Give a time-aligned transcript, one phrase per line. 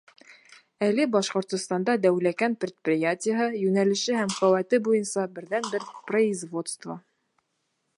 [0.85, 7.03] Әле Башҡортостанда Дәүләкән предприятиеһы— йүнәлеше һәм ҡеүәте буйынса берҙән-бер производство.